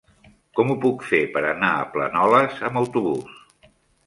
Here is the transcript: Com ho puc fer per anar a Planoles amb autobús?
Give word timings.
Com 0.59 0.71
ho 0.71 0.75
puc 0.85 1.05
fer 1.09 1.19
per 1.35 1.43
anar 1.49 1.69
a 1.75 1.83
Planoles 1.93 2.65
amb 2.71 2.83
autobús? 2.83 3.39